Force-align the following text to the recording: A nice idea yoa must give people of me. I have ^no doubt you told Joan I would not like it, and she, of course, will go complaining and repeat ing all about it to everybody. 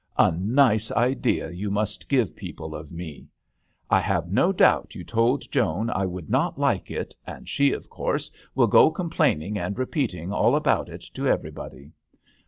A 0.17 0.31
nice 0.31 0.91
idea 0.93 1.51
yoa 1.51 1.69
must 1.69 2.09
give 2.09 2.35
people 2.35 2.73
of 2.73 2.91
me. 2.91 3.27
I 3.87 3.99
have 3.99 4.25
^no 4.25 4.51
doubt 4.51 4.95
you 4.95 5.03
told 5.03 5.51
Joan 5.51 5.91
I 5.91 6.07
would 6.07 6.27
not 6.27 6.57
like 6.59 6.89
it, 6.89 7.15
and 7.27 7.47
she, 7.47 7.71
of 7.71 7.87
course, 7.87 8.31
will 8.55 8.65
go 8.65 8.89
complaining 8.89 9.59
and 9.59 9.77
repeat 9.77 10.15
ing 10.15 10.33
all 10.33 10.55
about 10.55 10.89
it 10.89 11.01
to 11.13 11.27
everybody. 11.27 11.91